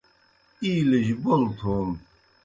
[0.63, 1.87] اِیلِجیْ بول تھون